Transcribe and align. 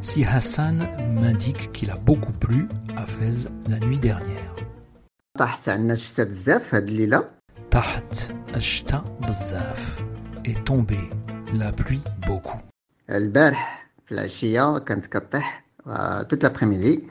Si 0.00 0.24
Hassan 0.24 0.76
m'indique 1.14 1.72
qu'il 1.72 1.90
a 1.90 1.96
beaucoup 1.96 2.32
plu 2.32 2.68
à 2.96 3.06
Fès 3.06 3.48
la 3.68 3.78
nuit 3.80 4.00
dernière. 4.00 4.54
طاحت 5.38 5.68
عنا 5.68 5.92
الشتا 5.92 6.24
بزاف 6.24 6.74
هاد 6.74 6.88
الليله 6.88 7.36
Taht 7.70 8.32
ashta 8.54 9.04
bzaf 9.26 10.00
est 10.44 10.64
tombé 10.64 10.98
la 11.52 11.72
pluie 11.72 12.04
beaucoup. 12.26 12.58
البارح 13.10 13.90
في 14.06 14.12
العشيه 14.12 14.78
كانت 14.78 15.06
كطيح 15.06 15.64
آه، 15.86 16.22
توت 16.22 16.42
لابريميدي 16.42 17.02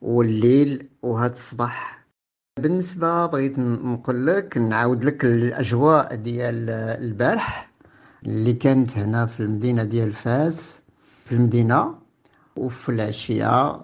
والليل 0.00 0.88
وهاد 1.02 1.32
الصباح 1.32 2.06
بالنسبه 2.60 3.26
بغيت 3.26 3.58
نقول 3.58 4.26
لك 4.26 4.56
نعاود 4.58 5.04
لك 5.04 5.24
الاجواء 5.24 6.14
ديال 6.14 6.70
البارح 6.70 7.70
اللي 8.26 8.52
كانت 8.52 8.98
هنا 8.98 9.26
في 9.26 9.40
المدينه 9.40 9.84
ديال 9.84 10.12
فاس 10.12 10.82
في 11.24 11.32
المدينه 11.32 11.94
وفي 12.55 12.89
العشية. 12.89 13.77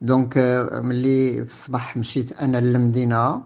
دونك 0.00 0.38
آه، 0.38 0.80
ملي 0.80 1.44
في 1.44 1.52
الصباح 1.52 1.96
مشيت 1.96 2.40
أنا 2.42 2.58
للمدينة 2.58 3.36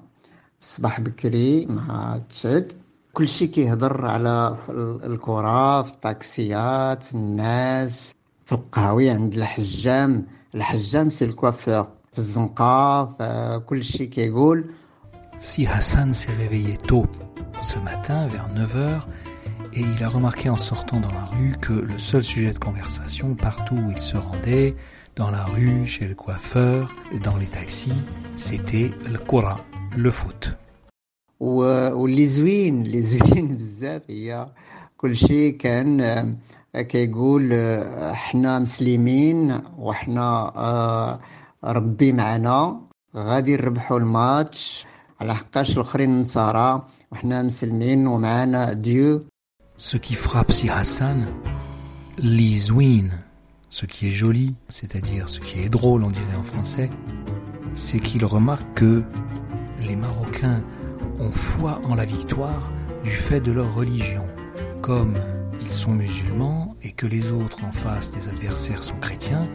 في 0.61 0.67
الصباح 0.67 1.01
بكري 1.01 1.67
مع 1.67 2.19
تسعد 2.31 2.73
كلشي 3.13 3.47
كيهضر 3.47 4.07
على 4.07 4.57
ال- 4.69 5.05
الكرة 5.13 5.83
في 5.83 5.91
الطاكسيات 5.93 7.15
الناس 7.15 8.15
في 8.47 8.53
القهوية 8.53 9.13
عند 9.13 9.35
الحجام. 9.35 10.27
الحجام 10.55 11.11
سي 11.11 11.25
الكوافور 11.25 11.89
في 12.13 12.19
الزنقة 12.19 13.05
في 13.07 13.63
كلشي 13.67 14.07
كيقول. 14.07 14.65
Si 15.39 15.67
Hassan 15.67 16.13
s'est 16.13 16.37
réveillé 16.43 16.77
tôt 16.91 17.07
ce 17.59 17.77
matin 17.89 18.21
vers 18.29 18.49
9h 18.55 19.03
et 19.74 19.82
il 19.82 20.04
a 20.04 20.10
remarqué 20.10 20.50
en 20.50 20.56
sortant 20.58 21.00
dans 21.00 21.14
la 21.14 21.26
rue 21.34 21.56
que 21.62 21.74
le 21.74 21.98
seul 21.98 22.22
sujet 22.24 22.52
de 22.54 22.60
conversation 22.60 23.36
partout 23.36 23.76
où 23.76 23.92
il 23.92 24.00
se 24.00 24.18
rendait, 24.18 24.76
dans 25.16 25.32
la 25.32 25.44
rue, 25.46 25.86
chez 25.86 26.06
le 26.08 26.16
coiffeur, 26.16 26.94
dans 27.24 27.38
les 27.38 27.46
taxis, 27.48 27.94
c'était 28.36 28.92
le 29.14 29.18
Kora, 29.18 29.58
le 29.98 30.12
foot. 30.12 30.56
و- 31.40 31.92
واللي 32.02 32.26
زوين 32.28 32.82
اللي 32.82 33.02
زوين 33.02 33.56
بزاف 33.56 34.02
هي 34.10 34.48
كلشي 34.98 35.52
كان 35.52 36.02
آه، 36.02 36.82
كيقول 36.82 37.50
آه، 37.54 38.14
حنا 38.14 38.60
مسلمين 38.60 39.62
وحنا 39.78 40.52
آه، 40.56 41.20
ربي 41.64 42.12
معنا 42.14 42.82
غادي 43.16 43.56
نربحوا 43.58 43.98
الماتش 44.00 44.86
على 45.22 45.36
حقاش 45.36 45.76
الاخرين 45.78 46.22
نصارى 46.22 46.88
وحنا 47.12 47.44
مسلمين 47.44 48.08
ومعنا 48.08 48.74
ديو 48.74 49.24
ce 49.77 49.97
qui 49.97 50.15
frappe 50.15 50.53
si 50.53 50.71
Hassan, 50.71 51.27
l'izwin, 52.17 53.11
ce 53.69 53.87
qui 53.87 54.07
est 54.07 54.13
joli, 54.13 54.55
c'est-à-dire 54.69 55.29
ce 55.29 55.41
qui 55.41 55.59
est 55.59 55.69
drôle, 55.69 56.05
on 56.05 56.13
dirait 56.13 56.37
en 56.39 56.45
français, 56.45 56.91
c'est 57.73 57.99
qu'il 57.99 58.25
remarque 58.25 58.73
que 58.75 59.03
les 59.81 59.97
Marocains 59.97 60.63
ont 61.19 61.33
foi 61.33 61.81
en 61.85 61.97
la 61.97 62.05
victoire 62.05 62.71
du 63.03 63.11
fait 63.11 63.41
de 63.41 63.51
leur 63.51 63.75
religion. 63.75 64.25
Comme 64.81 65.17
ils 65.61 65.73
sont 65.73 65.93
musulmans 65.93 66.77
et 66.85 66.93
que 66.93 67.07
les 67.07 67.33
autres 67.33 67.65
en 67.65 67.73
face 67.73 68.13
des 68.13 68.29
adversaires 68.29 68.85
sont 68.85 68.99
chrétiens, 68.99 69.49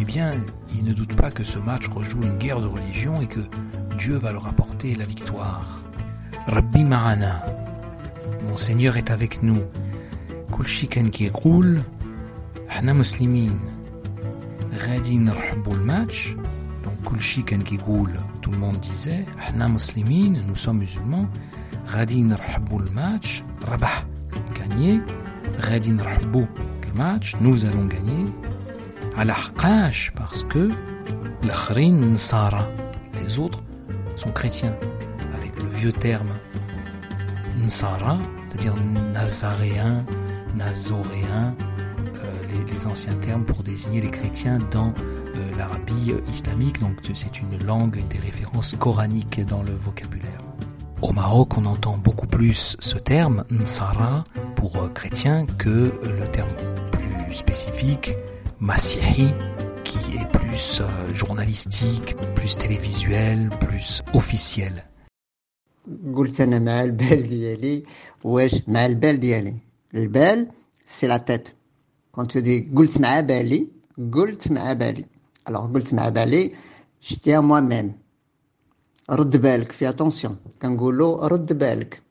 eh 0.00 0.04
bien, 0.04 0.32
ils 0.74 0.84
ne 0.84 0.92
doutent 0.92 1.14
pas 1.16 1.30
que 1.30 1.44
ce 1.44 1.60
match 1.60 1.86
rejoue 1.88 2.22
une 2.22 2.38
guerre 2.38 2.60
de 2.60 2.66
religion 2.66 3.22
et 3.22 3.28
que 3.28 3.40
Dieu 3.96 4.16
va 4.16 4.32
leur 4.32 4.48
apporter 4.48 4.96
la 4.96 5.04
victoire. 5.04 5.80
Rabbi 6.48 6.82
Ma'ana, 6.82 7.44
mon 8.49 8.57
Seigneur 8.57 8.97
est 8.97 9.11
avec 9.11 9.43
nous. 9.43 9.61
كلشي 10.51 10.87
كان 10.87 11.09
كيقول 11.09 11.81
احنا 12.69 12.93
مسلمين 12.93 13.59
غادي 14.87 15.17
نرحبوا 15.17 15.73
الماتش 15.73 16.35
donc 16.85 17.09
كلشي 17.09 17.41
كان 17.41 17.61
كيقول 17.61 18.09
tout 18.43 18.49
le 18.49 18.57
monde 18.57 18.85
disait 18.85 19.39
احنا 19.39 19.67
مسلمين 19.67 20.53
nous 20.53 20.57
sommes 20.59 20.85
musulmans 20.87 21.27
غادي 21.87 22.23
نرحبوا 22.23 22.79
الماتش 22.79 23.43
ربح 23.67 24.05
gagné 24.55 25.11
غادي 25.61 25.91
نرحبوا 25.91 26.45
الماتش 26.89 27.35
nous 27.35 27.59
allons 27.65 27.93
gagner 27.93 28.29
على 29.17 29.33
حقاش 29.33 30.11
parce 30.19 30.43
que 30.53 30.73
الاخرين 31.43 32.11
نصارى 32.11 32.75
les 33.13 33.39
autres 33.39 33.61
sont 34.15 34.31
chrétiens 34.31 34.75
avec 35.37 35.63
le 35.63 35.69
vieux 35.69 35.91
terme 35.91 36.31
Nsara, 37.65 38.17
c'est-à-dire 38.50 38.74
nazaréen, 39.12 40.04
nazoréen, 40.56 41.54
euh, 42.16 42.42
les, 42.72 42.86
anciens 42.86 43.14
termes 43.14 43.44
pour 43.44 43.62
désigner 43.62 44.00
les 44.00 44.10
chrétiens 44.10 44.58
dans 44.70 44.92
euh, 45.36 45.56
l'Arabie 45.56 46.10
euh, 46.12 46.20
islamique. 46.28 46.80
Donc 46.80 46.96
c'est 47.14 47.40
une 47.40 47.62
langue, 47.64 48.02
des 48.08 48.18
références 48.18 48.74
coraniques 48.76 49.44
dans 49.46 49.62
le 49.62 49.72
vocabulaire. 49.72 50.40
Au 51.00 51.12
Maroc, 51.12 51.56
on 51.56 51.64
entend 51.64 51.96
beaucoup 51.96 52.26
plus 52.26 52.76
ce 52.80 52.98
terme 52.98 53.44
Nsara 53.50 54.24
pour 54.56 54.92
chrétien 54.92 55.46
que 55.58 55.92
le 56.02 56.28
terme 56.30 56.50
plus 56.92 57.34
spécifique 57.34 58.14
Masihi 58.58 59.32
qui 59.84 60.16
est 60.16 60.30
plus 60.30 60.82
journalistique, 61.14 62.16
plus 62.34 62.56
télévisuel, 62.58 63.48
plus 63.60 64.02
officiel. 64.12 64.89
قلت 66.16 66.40
أنا 66.40 66.58
مع 66.58 66.82
البال 66.82 67.22
ديالي. 67.22 67.82
واش 68.24 68.68
مع 68.68 68.86
البال 68.86 69.20
ديالي؟ 69.20 69.54
البال 69.94 70.48
سي 70.86 71.06
لا 71.06 71.16
تيت. 71.16 71.48
كونت 72.12 72.38
دي 72.38 72.70
قلت 72.76 72.98
مع 73.00 73.20
بالي 73.20 73.68
قلت 74.12 74.52
مع 74.52 74.72
بالي. 74.72 75.04
الوغ 75.48 75.72
قلت 75.72 75.94
مع 75.94 76.08
بالي 76.08 76.54
جتي 77.02 77.38
موا 77.38 77.60
ميم 77.60 77.92
رد 79.10 79.36
بالك 79.36 79.72
في 79.72 79.88
اتونسيون 79.88 80.36
كنقولوا 80.62 81.26
رد 81.26 81.58
بالك. 81.58 82.02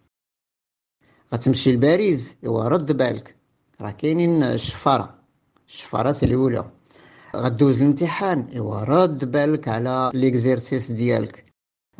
غتمشي 1.33 1.71
لباريس 1.71 2.35
ايوا 2.43 2.63
رد 2.63 2.97
بالك. 2.97 3.35
راه 3.81 3.91
كاينين 3.91 4.43
الشفاره 4.43 5.15
الشفارات 5.67 6.23
الأولى. 6.23 6.71
غدوز 7.35 7.81
الامتحان 7.81 8.47
ايوا 8.53 8.83
رد 8.83 9.31
بالك 9.31 9.67
على 9.67 10.11
ليكزيرسيس 10.13 10.91
ديالك. 10.91 11.48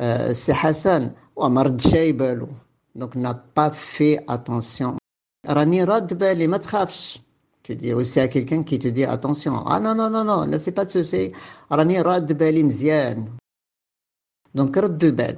Euh, 0.01 0.33
c'est 0.33 0.53
Hassan 0.53 1.13
وما 1.35 1.61
رد 1.61 1.81
شي 1.81 2.11
بالو 2.11 2.47
دونك 2.95 3.17
n'a 3.17 3.33
pas 3.33 3.71
fait 3.71 4.19
attention 4.27 4.97
راني 5.49 5.83
رد 5.83 6.13
بالي 6.13 6.47
ما 6.47 6.57
تخافش 6.57 7.19
tu 7.63 7.75
dis 7.75 7.93
aussi 7.93 8.19
à 8.19 8.27
quelqu'un 8.27 8.63
qui 8.63 8.77
te 8.79 8.87
dit 8.87 9.05
attention 9.05 9.55
ah 9.65 9.79
non 9.79 9.95
non 9.95 10.09
non 10.09 10.23
non 10.25 10.45
ne 10.47 10.57
fais 10.59 10.71
pas 10.71 10.85
de 10.85 10.91
souci 10.91 11.31
راني 11.71 12.01
رد 12.01 12.33
بالي 12.37 12.63
مزيان 12.63 13.27
دونك 14.55 14.77
رد 14.77 15.03
البال 15.03 15.37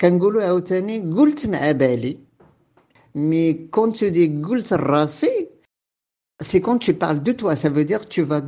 كنقولوا 0.00 0.42
عاوتاني 0.42 0.98
قلت 1.00 1.46
مع 1.46 1.72
بالي 1.72 2.18
مي 3.14 3.52
كون 3.52 3.92
tu 3.92 4.10
dis 4.10 4.46
قلت 4.48 4.72
راسي 4.72 5.48
c'est 6.42 6.60
quand 6.60 6.78
tu 6.78 6.94
parles 6.94 7.22
de 7.22 7.32
toi 7.32 7.54
ça 7.56 7.68
veut 7.68 7.84
dire 7.84 8.08
tu 8.08 8.22
vas 8.22 8.42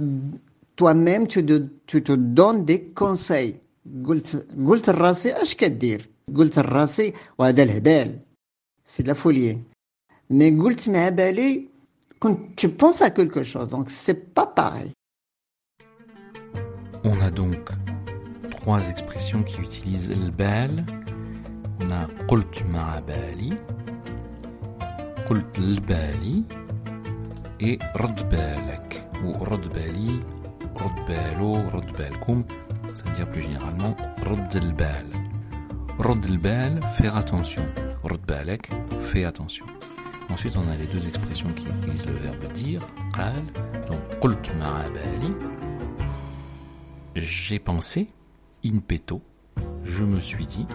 toi-même 0.76 1.28
tu, 1.28 1.44
te- 1.44 1.68
tu 1.86 2.02
te 2.02 2.12
donnes 2.12 2.64
des 2.64 2.80
conseils 3.02 3.60
قلت 4.06 4.46
قلت 4.68 4.90
لراسي 4.90 5.32
اش 5.32 5.54
كدير 5.54 6.10
قلت 6.36 6.58
لراسي 6.58 7.12
وهذا 7.38 7.62
الهبال 7.62 8.18
سي 8.84 9.02
لا 9.02 9.14
فولي 9.14 9.58
مي 10.30 10.60
قلت 10.60 10.88
مع 10.88 11.08
بالي 11.08 11.68
كنت 12.18 12.60
tu 12.60 12.68
penses 12.68 13.02
à 13.02 13.10
quelque 13.10 13.42
chose 13.44 13.68
donc 13.68 13.90
c'est 13.90 14.34
pas 14.34 14.46
pareil 14.46 14.92
On 17.04 17.20
a 17.20 17.30
donc 17.30 17.64
trois 18.50 18.88
expressions 18.88 19.42
qui 19.42 19.60
utilisent 19.60 20.14
le 20.24 20.30
bal. 20.30 20.84
On 21.80 21.90
a 21.90 22.06
قلت 22.28 22.62
مع 22.62 22.98
بالي, 22.98 23.56
قلت 25.26 25.58
البالي 25.58 26.42
et 27.60 27.78
رد 27.96 28.28
بالك 28.28 29.10
ou 29.24 29.42
رد 29.42 29.72
بالي, 29.74 30.20
رد 30.76 31.06
بالو, 31.08 31.54
رد 31.54 31.96
بالكم, 31.96 32.44
c'est-à-dire 32.97 33.29
plus 33.29 33.43
généralement 33.43 33.95
Roddelbal. 34.25 35.05
Roddelbal, 35.99 36.81
faire 36.97 37.15
attention. 37.15 37.63
Rodbalek, 38.03 38.69
fais 38.99 39.23
attention. 39.23 39.65
Ensuite, 40.29 40.57
on 40.57 40.67
a 40.69 40.75
les 40.75 40.87
deux 40.87 41.07
expressions 41.07 41.49
qui 41.53 41.67
utilisent 41.67 42.07
le 42.07 42.13
verbe 42.13 42.51
dire, 42.53 42.81
al, 43.17 43.35
donc 43.87 43.99
qult 44.19 44.51
ma'abali, 44.57 45.33
j'ai 47.15 47.59
pensé, 47.59 48.07
in 48.65 48.79
petto, 48.79 49.21
je 49.83 50.03
me 50.03 50.19
suis 50.19 50.45
dit, 50.45 50.67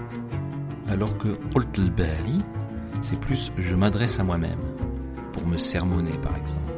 alors 0.89 1.19
que 1.19 1.29
qult 1.55 1.81
c'est 3.01 3.19
plus 3.19 3.53
je 3.59 3.77
m'adresse 3.77 4.21
à 4.21 4.25
moi-même, 4.25 4.61
pour 5.33 5.47
me 5.47 5.57
sermonner 5.57 6.17
par 6.19 6.37
exemple. 6.37 6.73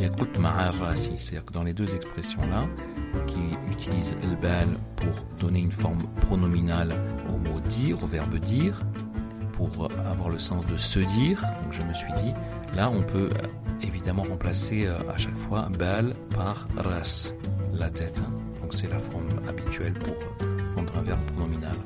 Yakult 0.00 0.38
Rasi, 0.38 1.14
c'est-à-dire 1.16 1.44
que 1.44 1.52
dans 1.52 1.64
les 1.64 1.74
deux 1.74 1.94
expressions-là, 1.94 2.66
qui 3.26 3.40
utilise 3.70 4.16
El-Bal 4.22 4.66
pour 4.96 5.14
donner 5.40 5.60
une 5.60 5.72
forme 5.72 6.02
pronominale 6.20 6.94
au 7.28 7.38
mot 7.38 7.60
dire, 7.60 8.02
au 8.02 8.06
verbe 8.06 8.36
dire, 8.36 8.80
pour 9.52 9.88
avoir 10.10 10.28
le 10.28 10.38
sens 10.38 10.64
de 10.66 10.76
se 10.76 11.00
dire, 11.00 11.42
donc 11.62 11.72
je 11.72 11.82
me 11.82 11.92
suis 11.92 12.12
dit, 12.12 12.32
là 12.74 12.88
on 12.90 13.02
peut 13.02 13.28
euh, 13.32 13.46
évidemment 13.82 14.22
remplacer 14.22 14.86
euh, 14.86 14.96
à 15.12 15.18
chaque 15.18 15.36
fois 15.36 15.68
Bal 15.78 16.14
par 16.34 16.68
Ras, 16.76 17.34
la 17.74 17.90
tête. 17.90 18.22
Donc 18.62 18.72
c'est 18.72 18.88
la 18.88 18.98
forme 18.98 19.28
habituelle 19.48 19.94
pour 19.94 20.14
euh, 20.14 20.74
rendre 20.76 20.96
un 20.96 21.02
verbe 21.02 21.20
pronominal. 21.32 21.76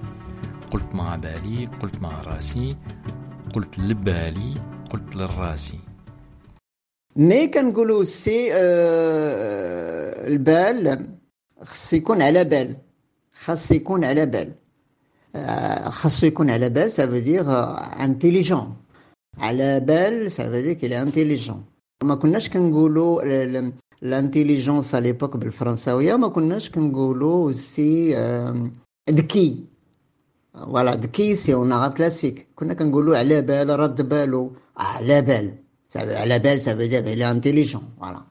Qult 0.70 0.84
Bali, 0.92 1.68
Qult 1.80 1.98
Rasi, 2.24 2.76
Qult 3.54 3.78
Bali, 4.02 4.54
Qult 4.90 5.14
Rasi. 5.14 5.80
مي 7.16 7.46
كنقولوا 7.46 8.04
سي 8.04 8.48
البال 10.26 11.08
خص 11.62 11.92
يكون 11.92 12.22
على 12.22 12.44
بال. 12.44 12.76
خاص 13.32 13.70
يكون 13.70 14.04
على 14.04 14.26
بال. 14.26 14.52
خاص 15.90 16.22
يكون 16.22 16.50
على 16.50 16.68
بال 16.68 16.90
veut 16.90 17.24
dire 17.24 17.48
intelligent. 17.98 18.68
على 19.38 19.80
بال 19.80 20.30
dire 20.30 20.76
qu'il 20.78 20.92
est 20.92 20.96
intelligent. 20.96 21.60
ما 22.02 22.14
كناش 22.14 22.48
كنقولوا 22.48 23.22
الانتيليجونس 24.02 24.94
على 24.94 25.06
ليبوك 25.06 25.36
بالفرنساوية 25.36 26.16
ما 26.16 26.28
كناش 26.28 26.70
كنقولوا 26.70 27.52
سي 27.52 28.14
ذكي 29.10 29.64
فوالا 30.54 30.94
ذكي 30.94 31.34
سي 31.34 31.54
اون 31.54 31.88
كلاسيك 31.88 32.46
كنا 32.54 32.74
كنقولوا 32.74 33.16
على 33.16 33.40
بال 33.40 33.80
رد 33.80 34.08
بالو. 34.08 34.52
على 34.76 35.22
بال. 35.22 35.54
على 35.95 36.39
بال 36.39 36.61
سا 36.61 36.75
فو 36.75 36.85
دير 36.85 36.99
الي 36.99 37.31
انتيليجون 37.31 37.93
فوالا 37.99 38.23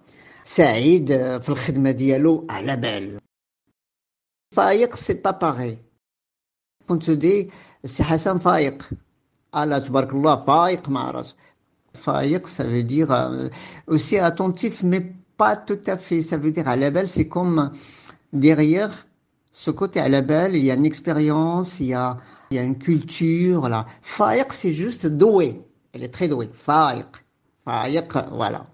سعيد 0.44 1.08
في 1.38 1.48
الخدمه 1.48 1.90
ديالو 1.90 2.46
على 2.50 2.76
بال 2.76 3.20
فايق 4.54 4.94
سي 4.94 5.12
با 5.14 5.30
باغي 5.30 5.78
كنت 6.88 7.10
دي 7.10 7.50
سي 7.84 8.04
حسن 8.04 8.38
فايق 8.38 8.88
الا 9.56 9.78
تبارك 9.78 10.12
الله 10.12 10.44
فايق 10.44 10.88
مع 10.88 11.10
راسه 11.10 11.34
Faïq, 11.96 12.46
ça 12.46 12.64
veut 12.64 12.82
dire 12.84 13.10
euh, 13.10 13.48
aussi 13.86 14.18
attentif, 14.18 14.82
mais 14.82 15.14
pas 15.36 15.56
tout 15.56 15.78
à 15.86 15.96
fait. 15.98 16.22
Ça 16.22 16.36
veut 16.36 16.50
dire 16.52 16.68
à 16.68 16.76
la 16.76 16.90
belle, 16.90 17.08
c'est 17.08 17.26
comme 17.26 17.72
derrière 18.32 19.06
ce 19.50 19.70
côté 19.70 19.98
à 20.00 20.08
la 20.08 20.20
belle, 20.20 20.54
il 20.54 20.64
y 20.64 20.70
a 20.70 20.74
une 20.74 20.84
expérience, 20.86 21.80
il 21.80 21.86
y 21.86 21.94
a, 21.94 22.18
il 22.50 22.56
y 22.56 22.60
a 22.60 22.62
une 22.62 22.78
culture. 22.78 23.60
Voilà. 23.60 23.86
Faïq, 24.02 24.52
c'est 24.52 24.72
juste 24.72 25.06
doué. 25.06 25.60
Elle 25.92 26.04
est 26.04 26.12
très 26.12 26.28
douée. 26.28 26.50
Faïq. 26.52 27.06
Faïq, 27.64 28.12
voilà. 28.32 28.66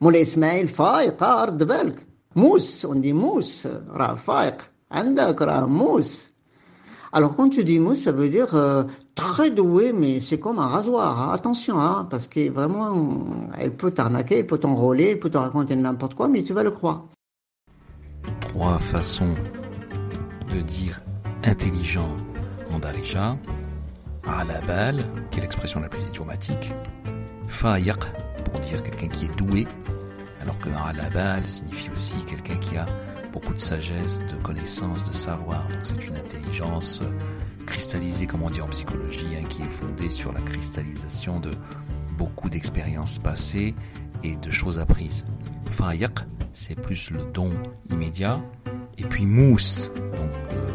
Moulay 0.00 0.22
Ismail, 0.22 0.68
Faïq, 0.68 1.20
ard 1.20 1.52
بالك. 1.52 2.08
Mousse, 2.34 2.84
on 2.84 2.94
dit 2.94 3.12
mousse. 3.12 3.66
راه 3.90 4.14
فايق. 4.14 4.70
عندك 4.92 5.42
راه 5.42 5.66
mousse. 5.66 6.32
Alors 7.12 7.34
quand 7.34 7.48
tu 7.48 7.64
dis 7.64 7.78
mousse, 7.78 8.02
ça 8.02 8.12
veut 8.12 8.28
dire 8.28 8.54
euh, 8.54 8.84
très 9.14 9.50
doué, 9.50 9.92
mais 9.92 10.20
c'est 10.20 10.38
comme 10.38 10.58
un 10.58 10.66
rasoir. 10.66 11.20
Hein. 11.20 11.32
Attention, 11.32 11.80
hein, 11.80 12.06
parce 12.10 12.28
que 12.28 12.50
vraiment, 12.50 12.94
elle 13.58 13.74
peut 13.74 13.90
t'arnaquer, 13.90 14.38
elle 14.40 14.46
peut 14.46 14.58
t'enrôler, 14.58 15.06
elle 15.12 15.18
peut 15.18 15.30
te 15.30 15.38
raconter 15.38 15.74
n'importe 15.74 16.14
quoi, 16.14 16.28
mais 16.28 16.42
tu 16.42 16.52
vas 16.52 16.62
le 16.62 16.70
croire. 16.70 17.06
Trois 18.40 18.78
façons 18.78 19.34
de 20.54 20.60
dire 20.60 21.00
intelligent 21.44 22.14
en 22.72 22.78
darija. 22.78 23.36
À 24.26 24.44
la 24.44 24.60
balle, 24.60 25.06
qui 25.30 25.38
est 25.38 25.42
l'expression 25.42 25.80
la 25.80 25.88
plus 25.88 26.02
idiomatique. 26.02 26.72
Fa'iq, 27.46 28.00
pour 28.53 28.61
dire 28.61 28.83
quelqu'un 28.83 29.07
qui 29.07 29.25
est 29.25 29.35
doué, 29.35 29.67
alors 30.41 30.59
que 30.59 30.69
à 30.69 30.93
la 30.93 31.09
balle 31.09 31.47
signifie 31.47 31.89
aussi 31.89 32.17
quelqu'un 32.25 32.57
qui 32.57 32.77
a 32.77 32.85
beaucoup 33.31 33.53
de 33.53 33.59
sagesse, 33.59 34.21
de 34.27 34.35
connaissance, 34.43 35.03
de 35.03 35.11
savoir. 35.11 35.67
Donc 35.67 35.79
c'est 35.81 36.07
une 36.07 36.15
intelligence 36.15 37.01
cristallisée, 37.65 38.27
comme 38.27 38.43
on 38.43 38.49
dit 38.49 38.61
en 38.61 38.67
psychologie, 38.67 39.25
hein, 39.35 39.43
qui 39.49 39.63
est 39.63 39.69
fondée 39.69 40.09
sur 40.09 40.31
la 40.31 40.39
cristallisation 40.41 41.39
de 41.39 41.49
beaucoup 42.17 42.47
d'expériences 42.47 43.17
passées 43.17 43.73
et 44.23 44.35
de 44.35 44.51
choses 44.51 44.77
apprises. 44.77 45.25
Fayak, 45.65 46.19
c'est 46.51 46.79
plus 46.79 47.09
le 47.09 47.23
don 47.33 47.51
immédiat. 47.89 48.39
Et 48.99 49.05
puis 49.05 49.25
mousse, 49.25 49.91
donc 49.95 50.31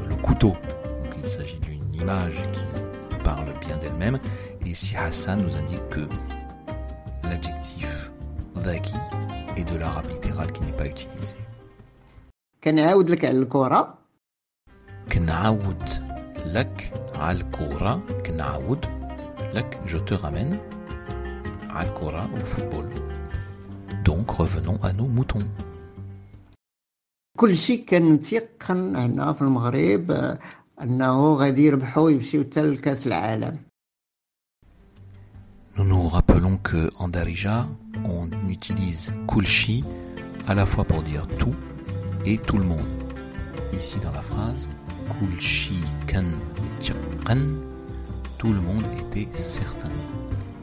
le, 0.08 0.16
couteau. 0.16 0.56
Donc 1.04 1.14
il 1.16 1.24
s'agit 1.24 1.60
d'une 1.60 1.94
image 1.94 2.34
qui 2.52 3.16
parle 3.22 3.46
bien 3.64 3.76
d'elle-même. 3.78 4.18
Et 4.66 4.74
si 4.74 4.96
Hassan 4.96 5.40
nous 5.40 5.56
indique 5.56 5.88
que 5.88 6.08
l'adjectif 7.30 8.12
dhaki 8.64 8.96
est 9.56 9.64
de 9.72 9.76
l'arabe 9.78 10.08
littéral 10.14 10.52
qui 10.52 10.62
n'est 10.62 10.76
pas 10.76 10.86
utilisé. 10.86 11.36
كنعاود 12.60 13.10
لك 13.10 13.24
على 13.24 13.38
الكرة 13.38 13.98
كنعاود 15.12 15.82
لك 16.46 16.92
على 17.14 17.40
الكرة 17.40 18.02
كنعاود 18.26 18.86
لك. 19.54 19.80
Je 19.86 19.98
te 19.98 20.14
ramène 20.14 20.58
على 21.70 21.88
الكرة 21.88 22.30
au 22.36 22.44
football. 22.44 22.86
Donc 24.04 24.30
revenons 24.30 24.78
à 24.82 24.92
nos 24.92 25.08
moutons. 25.08 25.46
كل 27.36 27.56
شيء 27.56 27.84
كان 27.84 28.20
تيقن 28.20 28.96
هنا 28.96 29.32
في 29.32 29.42
المغرب 29.42 30.38
أنه 30.82 31.34
غادي 31.34 31.66
يربحوا 31.66 32.10
يمشيو 32.10 32.44
حتى 32.44 32.62
لكأس 32.62 33.06
العالم. 33.06 33.67
Nous 35.78 35.84
nous 35.84 36.08
rappelons 36.08 36.56
que 36.56 36.90
en 36.98 37.06
Darija, 37.06 37.68
on 38.04 38.28
utilise 38.50 39.12
kulshi 39.28 39.84
à 40.48 40.54
la 40.54 40.66
fois 40.66 40.82
pour 40.82 41.04
dire 41.04 41.24
tout 41.38 41.54
et 42.26 42.36
tout 42.36 42.58
le 42.58 42.64
monde. 42.64 42.84
Ici 43.72 44.00
dans 44.00 44.10
la 44.10 44.22
phrase, 44.22 44.70
Kulshi 45.08 45.78
kan 46.08 46.24
tout 48.38 48.52
le 48.52 48.60
monde 48.60 48.82
était 48.98 49.28
certain. 49.32 49.90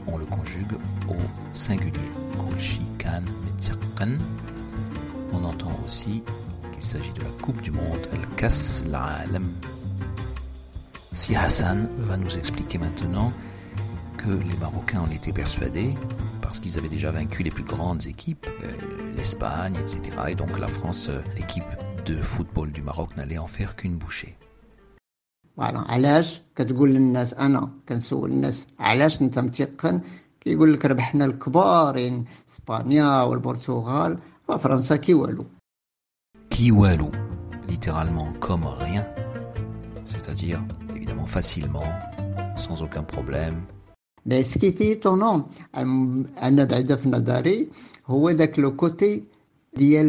On 0.06 0.18
le 0.18 0.26
conjugue 0.26 0.74
au 1.08 1.16
singulier. 1.50 1.92
Kulshi 2.38 2.82
kan 2.98 3.22
On 5.32 5.44
entend 5.44 5.72
aussi 5.86 6.22
qu'il 6.74 6.82
s'agit 6.82 7.12
de 7.14 7.22
la 7.22 7.30
Coupe 7.40 7.62
du 7.62 7.70
Monde, 7.70 8.06
Al-Kas. 8.12 8.84
Si 11.14 11.34
Hassan 11.34 11.88
va 12.00 12.18
nous 12.18 12.36
expliquer 12.36 12.76
maintenant 12.76 13.32
que 14.25 14.31
les 14.49 14.57
Marocains 14.57 15.01
en 15.01 15.11
étaient 15.11 15.33
persuadés, 15.33 15.95
parce 16.41 16.59
qu'ils 16.59 16.77
avaient 16.77 16.95
déjà 16.97 17.11
vaincu 17.11 17.43
les 17.43 17.51
plus 17.51 17.63
grandes 17.63 18.05
équipes, 18.07 18.47
euh, 18.63 18.71
l'Espagne, 19.15 19.75
etc. 19.75 19.99
Et 20.29 20.35
donc 20.35 20.59
la 20.59 20.67
France, 20.67 21.09
euh, 21.09 21.21
l'équipe 21.37 21.71
de 22.05 22.15
football 22.15 22.71
du 22.71 22.81
Maroc, 22.81 23.09
n'allait 23.17 23.37
en 23.37 23.47
faire 23.47 23.75
qu'une 23.75 23.97
bouchée. 23.97 24.35
Voilà, 25.57 25.85
علاش 25.89 26.41
كتقول 26.55 26.89
للناس 26.89 27.33
انا 27.33 27.69
كنسول 27.89 28.31
الناس 28.31 28.67
علاش 28.79 29.21
انت 29.21 29.39
متيقن 29.39 30.01
كيقول 30.41 30.73
لك 30.73 30.85
ربحنا 30.85 31.25
الكبارين 31.25 32.25
اسبانيا 32.49 33.21
والبرتغال 33.21 34.17
وفرنسا 34.47 34.95
كي 34.95 35.13
والو 35.13 35.45
كي 36.49 36.71
والو 36.71 37.11
littéralement 37.69 38.33
comme 38.39 38.65
rien 38.65 39.05
c'est-à-dire 40.05 40.59
évidemment 40.95 41.25
facilement 41.25 41.89
sans 42.55 42.81
aucun 42.81 43.03
problème 43.03 43.61
Était 44.30 44.90
étonnant, 44.90 45.48
أنا 46.42 46.64
بعدا 46.64 46.96
في 46.96 47.08
نظري 47.08 47.68
هو 48.06 48.30
ذاك 48.30 48.58
لو 48.58 48.76
كوتي 48.76 49.22
ديال 49.76 50.06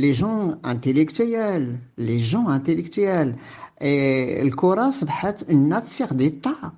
لي 0.00 0.12
جون 0.12 0.58
انتيليكتويال 0.66 1.76
لي 1.98 2.16
جون 2.16 2.52
انتيليكتويال 2.52 3.36
الكره 3.82 4.90
صبحت 4.90 5.50
اون 5.50 5.72
افيغ 5.72 6.12
ديتا 6.12 6.72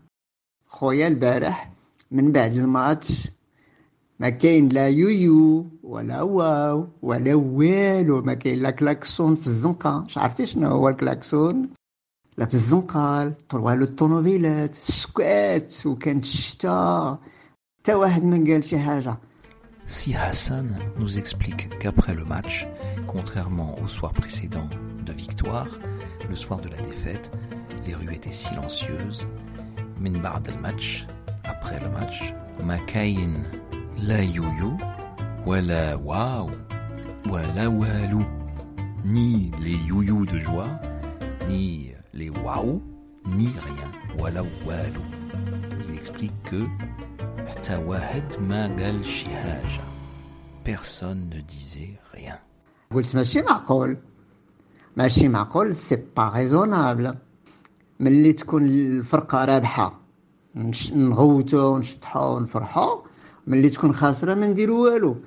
خويا 0.66 1.08
البارح 1.08 1.72
من 2.10 2.32
بعد 2.32 2.54
الماتش 2.54 3.28
ما 4.20 4.28
كاين 4.28 4.68
لا 4.68 4.88
يويو 4.88 5.66
ولا 5.82 6.22
واو 6.22 6.88
ولا 7.02 7.34
والو 7.34 8.22
ما 8.22 8.34
كاين 8.34 8.58
لا 8.58 8.70
كلاكسون 8.70 9.34
في 9.34 9.46
الزنقه 9.46 10.06
عرفتي 10.16 10.46
شنو 10.46 10.68
هو 10.68 10.88
الكلاكسون 10.88 11.68
لا 12.39 12.45
في 12.45 12.53
الزنقال 12.53 13.47
طلعوا 13.47 13.75
له 13.75 13.83
الطوموبيلات 13.83 14.75
سكات 14.75 15.85
وكانت 15.85 16.23
الشتاء 16.23 17.19
حتى 17.79 17.93
واحد 17.93 18.23
ما 18.23 18.37
قال 18.37 18.63
شي 18.63 18.79
حاجه 18.79 19.17
Si 19.87 20.15
Hassan 20.15 20.79
nous 20.97 21.19
explique 21.19 21.77
qu'après 21.77 22.15
le 22.15 22.25
match, 22.25 22.67
contrairement 23.05 23.75
au 23.83 23.87
soir 23.87 24.13
précédent 24.13 24.67
de 25.05 25.13
victoire, 25.13 25.67
le 26.27 26.35
soir 26.35 26.59
de 26.59 26.69
la 26.69 26.81
défaite, 26.81 27.31
les 27.85 27.93
rues 27.93 28.15
étaient 28.15 28.31
silencieuses. 28.31 29.27
Min 30.01 30.17
ba'd 30.25 30.47
al-match, 30.47 31.05
après 31.43 31.79
le 31.79 31.89
match, 31.89 32.33
ma 32.63 32.79
kayin 32.79 33.43
la 34.01 34.23
yuyu, 34.23 34.71
wala 35.45 35.97
waw, 35.97 36.49
wala 37.29 37.69
walou. 37.69 38.25
ni 39.05 39.51
les 39.61 39.77
you 39.87 40.25
de 40.25 40.39
joie, 40.39 40.79
ni 41.47 41.93
les 42.13 42.29
waouh, 42.29 42.81
ni 43.25 43.47
rien. 43.67 43.89
Voilà 44.17 44.41
walou. 44.65 45.05
Il 45.89 45.95
explique 45.95 46.33
que 46.43 46.61
personne 50.63 51.29
ne 51.29 51.41
disait 51.41 51.99
rien. 52.13 52.39
قلت 52.91 53.15
ماشي 53.15 53.41
معقول 53.41 53.97
ماشي 54.97 55.27
معقول 55.27 55.75
سي 55.75 55.95
با 56.17 56.29
ريزونابل 56.35 57.15
ملي 57.99 58.33
تكون 58.33 58.65
الفرقه 58.65 59.45
رابحه 59.45 59.99
نغوتو 60.95 61.75
ونشطحو 61.75 62.35
ونفرحو 62.35 63.03
ملي 63.47 63.69
تكون 63.69 63.93
خاسره 63.93 64.33
ما 64.33 64.47
نديرو 64.47 64.83
والو 64.83 65.17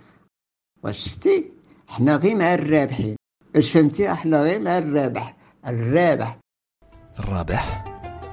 واش 0.83 1.05
شفتي 1.05 1.53
حنا 1.87 2.17
غير 2.17 2.37
مع 2.37 2.55
الرابحين 2.55 3.17
واش 3.55 3.71
فهمتي 3.71 4.13
احنا 4.13 4.43
غير 4.43 4.61
مع 4.61 4.79
الرابح 4.79 5.37
الرابح 5.67 6.39
Rabah, 7.16 7.62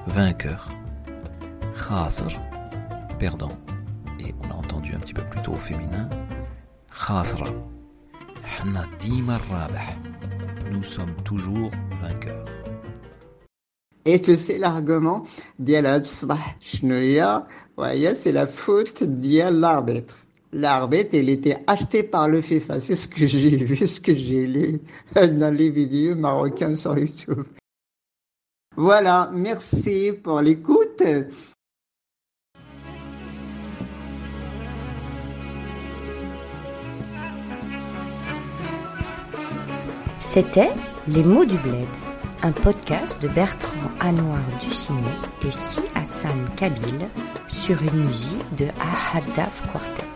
vainqueur. 0.07 0.71
Khasr, 1.75 2.39
perdant. 3.19 3.51
Et 4.19 4.33
on 4.41 4.49
a 4.51 4.55
entendu 4.55 4.95
un 4.95 4.99
petit 4.99 5.13
peu 5.13 5.21
plus 5.23 5.39
tôt 5.41 5.51
au 5.51 5.57
féminin. 5.57 6.09
Khasra. 6.89 7.45
Nous 10.71 10.83
sommes 10.83 11.13
toujours 11.23 11.69
vainqueurs. 12.01 12.45
Et 14.05 14.19
tu 14.19 14.35
sais, 14.35 14.57
l'argument 14.57 15.25
c'est 15.63 15.83
la 18.31 18.47
faute 18.47 19.03
d'Yal 19.03 19.59
l'arbitre. 19.59 20.25
L'arbitre, 20.53 21.13
il 21.13 21.29
était 21.29 21.57
acheté 21.67 22.01
par 22.01 22.27
le 22.27 22.41
FIFA. 22.41 22.79
C'est 22.79 22.95
ce 22.95 23.07
que 23.07 23.27
j'ai 23.27 23.57
vu, 23.57 23.75
ce 23.87 24.01
que 24.01 24.15
j'ai 24.15 24.47
lu 24.47 24.81
dans 25.15 25.55
les 25.55 25.69
vidéos 25.69 26.15
marocaines 26.15 26.75
sur 26.75 26.97
YouTube. 26.97 27.43
Voilà, 28.77 29.29
merci 29.33 30.13
pour 30.23 30.39
l'écoute. 30.39 31.03
C'était 40.19 40.71
Les 41.07 41.23
mots 41.23 41.43
du 41.43 41.57
bled, 41.57 41.73
un 42.43 42.51
podcast 42.53 43.21
de 43.21 43.27
Bertrand 43.27 43.91
Anouar 43.99 44.39
Ducinet 44.61 44.99
et 45.45 45.51
Si 45.51 45.81
Hassan 45.95 46.49
Kabil 46.55 47.09
sur 47.49 47.81
une 47.81 48.05
musique 48.05 48.55
de 48.55 48.67
Ahadaf 48.79 49.61
Quartet. 49.71 50.10